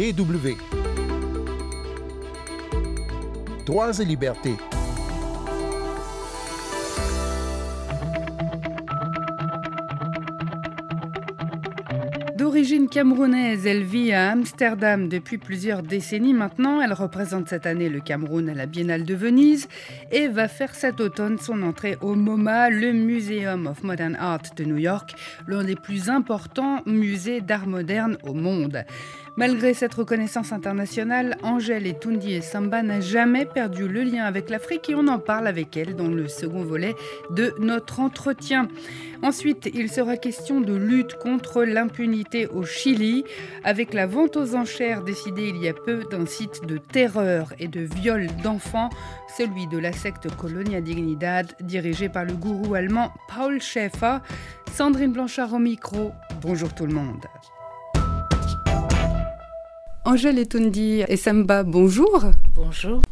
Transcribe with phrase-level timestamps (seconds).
[0.00, 0.14] Et.
[12.36, 16.80] D'origine camerounaise, elle vit à Amsterdam depuis plusieurs décennies maintenant.
[16.80, 19.66] Elle représente cette année le Cameroun à la Biennale de Venise
[20.12, 24.62] et va faire cet automne son entrée au MoMA, le Museum of Modern Art de
[24.62, 25.16] New York,
[25.48, 28.84] l'un des plus importants musées d'art moderne au monde.
[29.38, 34.50] Malgré cette reconnaissance internationale, Angèle et Tundi et Samba n'ont jamais perdu le lien avec
[34.50, 36.96] l'Afrique et on en parle avec elle dans le second volet
[37.30, 38.66] de notre entretien.
[39.22, 43.22] Ensuite, il sera question de lutte contre l'impunité au Chili,
[43.62, 47.68] avec la vente aux enchères décidée il y a peu d'un site de terreur et
[47.68, 48.90] de viol d'enfants,
[49.36, 54.18] celui de la secte Colonia Dignidad, dirigée par le gourou allemand Paul Schäfer.
[54.72, 56.10] Sandrine Blanchard au micro.
[56.42, 57.24] Bonjour tout le monde.
[60.08, 62.24] Angèle Etundi et Samba, bonjour.
[62.54, 63.02] Bonjour.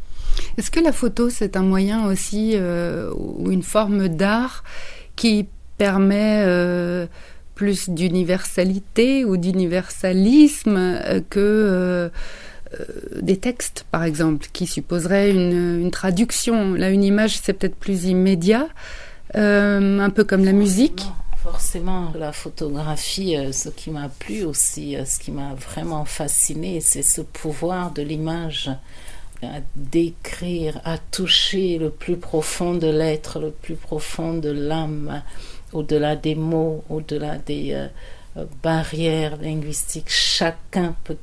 [0.57, 4.63] Est-ce que la photo, c'est un moyen aussi euh, ou une forme d'art
[5.15, 5.45] qui
[5.77, 7.05] permet euh,
[7.53, 12.09] plus d'universalité ou d'universalisme euh, que
[13.21, 16.73] des textes, par exemple, qui supposeraient une, une traduction?
[16.73, 18.69] Là, une image, c'est peut-être plus immédiat,
[19.35, 21.05] un peu comme la musique
[21.51, 26.81] forcément la photographie, euh, ce qui m'a plu aussi, euh, ce qui m'a vraiment fasciné,
[26.81, 28.69] c'est ce pouvoir de l'image
[29.41, 35.23] à décrire, à toucher le plus profond de l'être, le plus profond de l'âme,
[35.71, 40.09] au-delà des mots, au-delà des euh, barrières linguistiques.
[40.09, 41.17] Chacun peut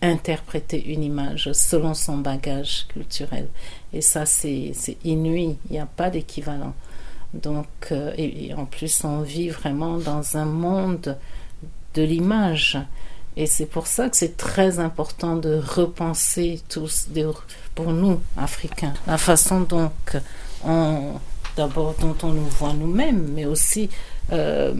[0.00, 3.48] interpréter une image selon son bagage culturel.
[3.92, 4.72] Et ça, c'est
[5.04, 6.74] inouï, il n'y a pas d'équivalent.
[7.34, 11.16] Donc, euh, et, en plus, on vit vraiment dans un monde
[11.94, 12.78] de l'image.
[13.36, 17.08] Et c'est pour ça que c'est très important de repenser tous,
[17.74, 19.92] pour nous, Africains, la façon donc
[20.64, 21.14] on,
[21.56, 23.88] d'abord dont on nous voit nous-mêmes, mais aussi
[24.32, 24.74] euh,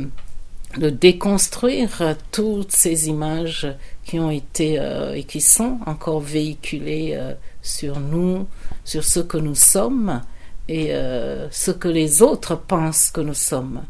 [0.77, 3.69] de déconstruire toutes ces images
[4.05, 7.19] qui ont été euh, et qui sont encore véhiculées
[7.63, 8.49] sur nous,
[8.85, 10.23] sur ce que nous sommes
[10.69, 13.83] et euh, ce que les autres pensent que nous sommes.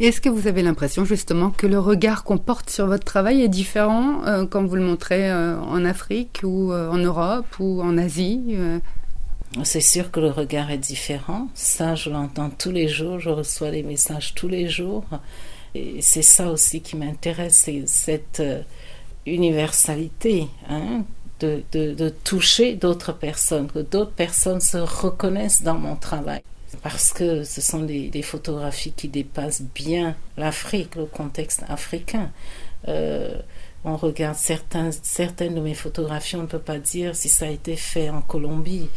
[0.00, 3.48] Est-ce que vous avez l'impression justement que le regard qu'on porte sur votre travail est
[3.48, 8.56] différent euh, quand vous le montrez euh, en Afrique ou en Europe ou en Asie
[9.62, 11.48] C'est sûr que le regard est différent.
[11.54, 13.20] Ça, je l'entends tous les jours.
[13.20, 15.04] Je reçois les messages tous les jours.
[15.76, 18.42] Et c'est ça aussi qui m'intéresse, c'est cette
[19.26, 21.04] universalité hein,
[21.72, 26.42] de, toucher d'autres personnes, que d'autres personnes se reconnaissent dans mon travail.
[26.82, 32.30] Parce que ce sont des, photographies qui dépassent bien l'Afrique, le contexte africain.
[32.88, 33.36] Euh,
[33.84, 37.50] on regarde certains, certaines de mes photographies, on ne peut pas dire si ça a
[37.50, 38.88] été fait en Colombie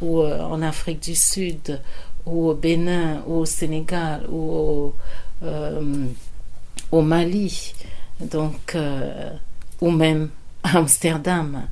[0.00, 1.80] ou euh, en Afrique du Sud
[2.24, 4.94] ou au Bénin ou au Sénégal ou au,
[5.42, 5.80] euh,
[6.92, 7.74] Mali,
[8.20, 8.76] donc,
[9.80, 10.30] ou même
[10.62, 11.66] à Amsterdam.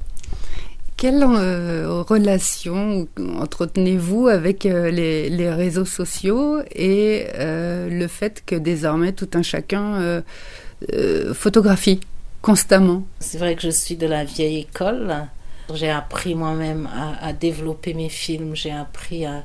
[0.96, 3.08] Quelle euh, relation
[3.40, 10.22] entretenez-vous avec euh, les, réseaux sociaux et euh, le fait que désormais tout un chacun
[11.32, 12.00] photographie
[12.42, 13.04] constamment?
[13.20, 15.14] C'est vrai que je suis de la vieille école.
[15.72, 16.88] J'ai appris moi-même
[17.20, 19.44] à, développer mes films, j'ai appris à,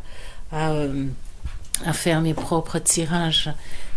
[0.52, 3.50] à, faire mes propres tirages.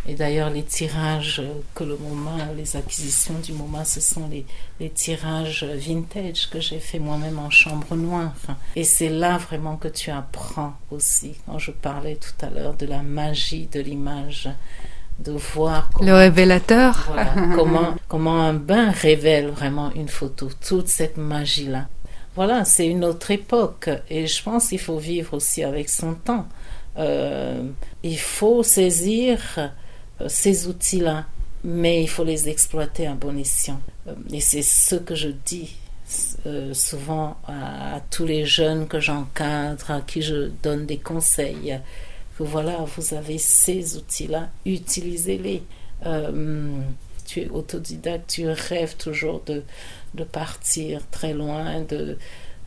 [0.07, 1.43] Et d'ailleurs, les tirages
[1.75, 4.45] que le moment, les acquisitions du moment, ce sont les,
[4.81, 8.35] les tirages vintage que j'ai fait moi-même en chambre noire.
[8.75, 12.87] et c'est là vraiment que tu apprends aussi, quand je parlais tout à l'heure de
[12.87, 14.49] la magie de l'image,
[15.21, 17.15] de voir le révélateur,
[17.55, 21.87] comment, comment un bain révèle vraiment une photo, toute cette magie-là.
[22.35, 26.49] Voilà, c'est une autre époque et je pense qu'il faut vivre aussi avec son temps.
[26.99, 27.63] Euh,
[28.03, 29.39] il faut saisir
[30.29, 31.27] ces outils-là,
[31.65, 33.81] mais il faut les exploiter à bon escient.
[34.07, 35.77] Euh, et c'est ce que je dis
[36.47, 41.79] euh, souvent à, tous les jeunes que j'encadre, à qui je donne des conseils.
[42.39, 45.63] Voilà, vous avez ces outils-là, utilisez-les.
[47.27, 49.63] tu es autodidacte, tu rêves toujours de,
[50.15, 52.19] de partir très loin, de,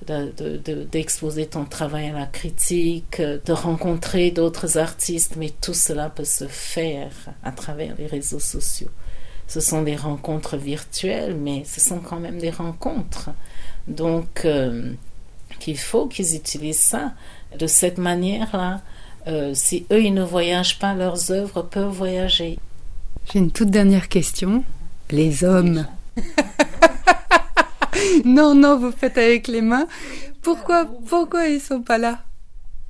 [0.06, 6.48] d'exposer ton travail à la critique, de rencontrer d'autres artistes, mais tout cela peut se
[6.48, 7.12] faire
[7.44, 8.90] à travers les réseaux sociaux.
[9.48, 13.30] Ce sont des rencontres virtuelles, mais ce sont quand même des rencontres.
[13.88, 14.94] Donc, euh,
[15.60, 17.14] qu'il faut qu'ils utilisent ça
[17.58, 18.82] de cette manière-là.
[19.28, 22.60] Euh, si eux, ils ne voyagent pas, leurs œuvres peuvent voyager.
[23.32, 24.64] J'ai une toute dernière question.
[25.12, 25.86] Les hommes.
[28.24, 29.88] non, non, vous faites avec les mains.
[30.42, 32.20] Pourquoi, pourquoi ils sont pas là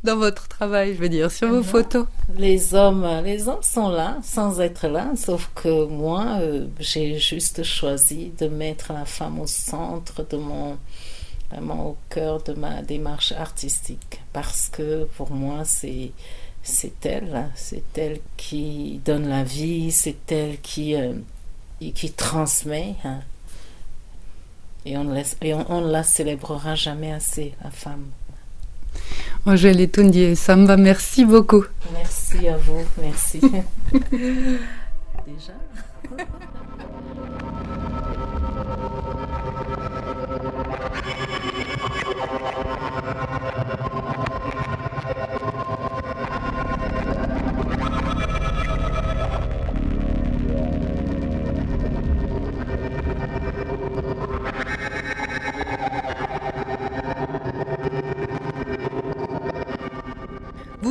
[0.04, 2.06] dans votre travail, je veux dire, sur vos photos?
[2.38, 7.64] Les hommes, les hommes sont là, sans être là, sauf que moi, euh, j'ai juste
[7.64, 10.78] choisi de mettre la femme au centre de mon,
[11.50, 16.12] vraiment au cœur de ma démarche artistique, parce que pour moi, c'est
[16.62, 21.14] c'est elle, c'est elle qui donne la vie, c'est elle qui euh,
[21.80, 22.96] qui transmet.
[23.04, 23.20] Hein.
[24.86, 28.06] Et on ne la célébrera jamais assez, la femme.
[29.46, 31.66] Angèle Etundi Samba, merci beaucoup.
[31.94, 33.40] Merci à vous, merci.
[35.28, 35.54] Déjà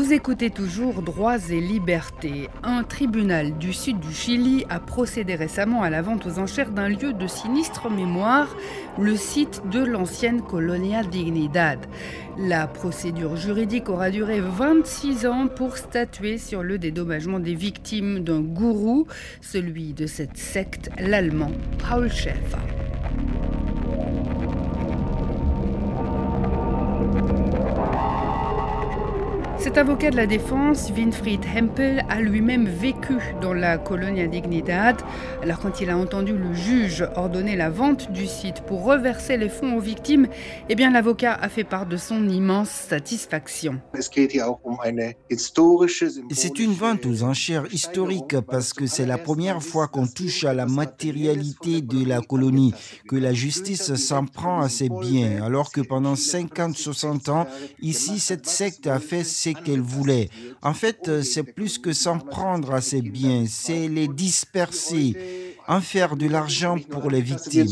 [0.04, 2.50] Vous écoutez toujours Droits et Libertés.
[2.62, 6.90] Un tribunal du sud du Chili a procédé récemment à la vente aux enchères d'un
[6.90, 8.54] lieu de sinistre mémoire,
[8.98, 11.78] le site de l'ancienne Colonia Dignidad.
[12.36, 18.42] La procédure juridique aura duré 26 ans pour statuer sur le dédommagement des victimes d'un
[18.42, 19.06] gourou,
[19.40, 22.83] celui de cette secte, l'allemand Paul Schäfer.
[29.64, 35.00] Cet avocat de la défense, Winfried Hempel, a lui-même vécu dans la Colonia Dignidad.
[35.42, 39.48] Alors quand il a entendu le juge ordonner la vente du site pour reverser les
[39.48, 40.28] fonds aux victimes,
[40.68, 43.80] eh bien l'avocat a fait part de son immense satisfaction.
[46.30, 50.52] C'est une vente aux enchères historiques parce que c'est la première fois qu'on touche à
[50.52, 52.74] la matérialité de la colonie,
[53.08, 57.46] que la justice s'en prend à ses biens, alors que pendant 50-60 ans,
[57.80, 60.28] ici, cette secte a fait ses qu'elle voulait.
[60.62, 65.80] En fait, euh, c'est plus que s'en prendre à ses biens, c'est les disperser, en
[65.80, 67.66] faire de l'argent pour les victimes.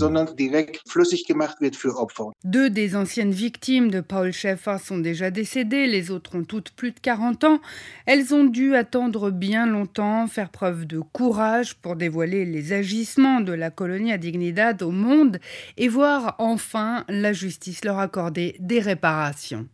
[2.44, 6.92] Deux des anciennes victimes de Paul Schäfer sont déjà décédées, les autres ont toutes plus
[6.92, 7.60] de 40 ans.
[8.06, 13.52] Elles ont dû attendre bien longtemps, faire preuve de courage pour dévoiler les agissements de
[13.52, 15.38] la colonie à Dignidad au monde
[15.76, 19.66] et voir enfin la justice leur accorder des réparations.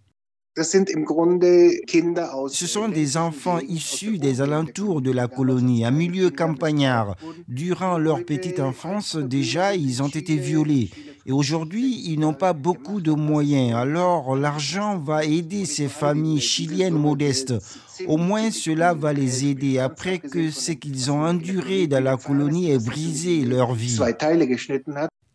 [2.48, 7.16] Ce sont des enfants issus des alentours de la colonie, à milieu campagnard.
[7.48, 10.90] Durant leur petite enfance, déjà, ils ont été violés.
[11.26, 13.76] Et aujourd'hui, ils n'ont pas beaucoup de moyens.
[13.76, 17.54] Alors, l'argent va aider ces familles chiliennes modestes.
[18.06, 22.70] Au moins, cela va les aider après que ce qu'ils ont enduré dans la colonie
[22.70, 23.98] ait brisé leur vie.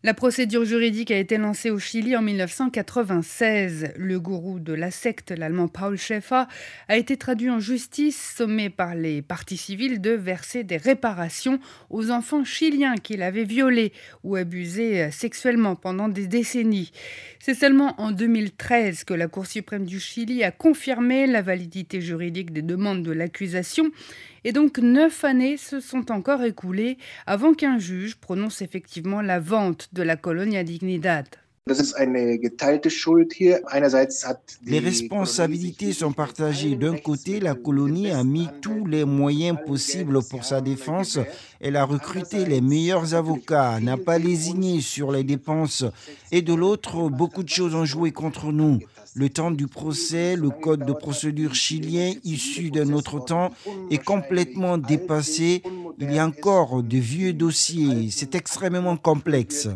[0.04, 3.94] La procédure juridique a été lancée au Chili en 1996.
[3.96, 6.44] Le gourou de la secte, l'allemand Paul Schäfer,
[6.88, 11.58] a été traduit en justice, sommé par les partis civils de verser des réparations
[11.88, 16.92] aux enfants chiliens qu'il avait violés ou abusés sexuellement pendant des décennies.
[17.38, 22.52] C'est seulement en 2013 que la Cour suprême du Chili a confirmé la validité juridique
[22.52, 23.90] des demandes de l'accusation
[24.44, 29.88] et donc neuf années se sont encore écoulées avant qu'un juge prononce effectivement la vente
[29.92, 31.26] de la Colonia Dignidad.
[34.66, 36.76] Les responsabilités sont partagées.
[36.76, 41.18] D'un côté, la colonie a mis tous les moyens possibles pour sa défense.
[41.62, 45.86] Elle a recruté les meilleurs avocats, n'a pas lésiné sur les dépenses.
[46.32, 48.80] Et de l'autre, beaucoup de choses ont joué contre nous.
[49.16, 53.52] Le temps du procès, le code de procédure chilien issu d'un autre temps
[53.88, 55.62] est complètement dépassé.
[56.00, 58.10] Il y a encore de vieux dossiers.
[58.10, 59.68] C'est extrêmement complexe.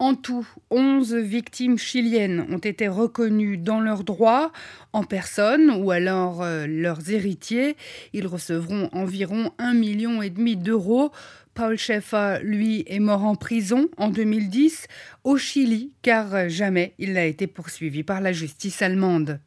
[0.00, 4.52] En tout, 11 victimes chiliennes ont été reconnues dans leurs droits
[4.94, 7.76] en personne ou alors euh, leurs héritiers.
[8.14, 11.10] Ils recevront environ un million et demi d'euros
[11.58, 14.86] Paul Schäfer, lui, est mort en prison en 2010
[15.24, 19.40] au Chili, car jamais il n'a été poursuivi par la justice allemande.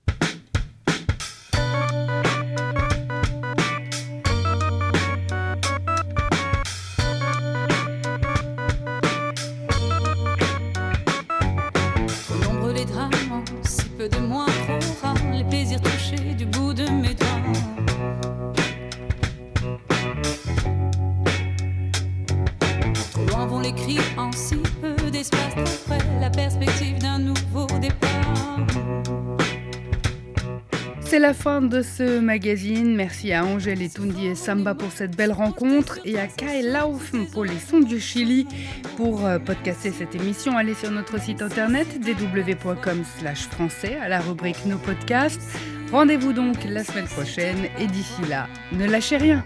[23.48, 23.74] Vont les
[24.18, 25.88] en si peu d'espace
[26.22, 28.60] la perspective d'un nouveau départ.
[31.02, 32.96] C'est la fin de ce magazine.
[32.96, 37.44] Merci à Angèle Etundi et Samba pour cette belle rencontre et à Kai Laufm pour
[37.44, 38.48] les sons du Chili.
[38.96, 43.04] Pour euh, podcaster cette émission, allez sur notre site internet www.com
[43.50, 45.42] français à la rubrique Nos podcasts.
[45.92, 49.44] Rendez-vous donc la semaine prochaine et d'ici là, ne lâchez rien.